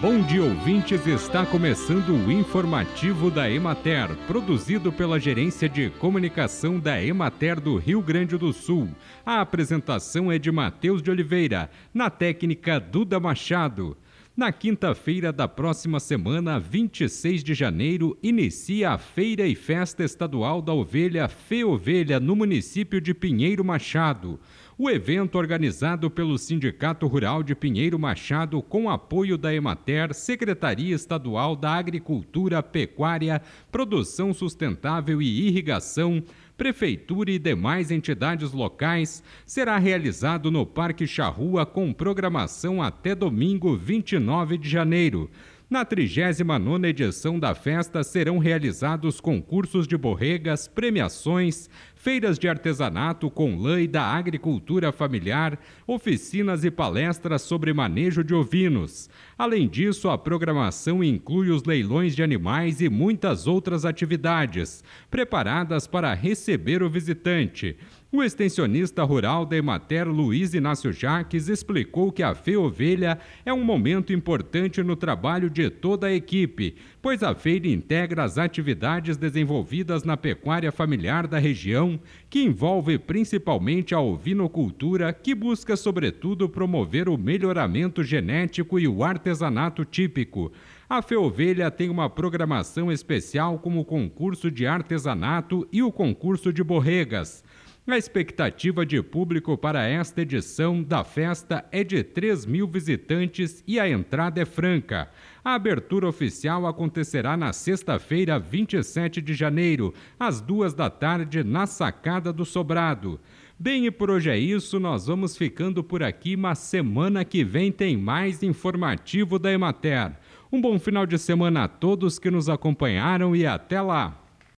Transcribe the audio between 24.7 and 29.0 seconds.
O evento, organizado pelo Sindicato Rural de Pinheiro Machado, com